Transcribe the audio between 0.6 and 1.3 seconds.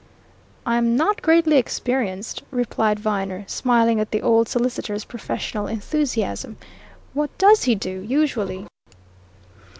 "I'm not